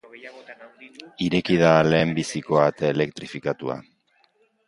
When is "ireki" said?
1.25-1.57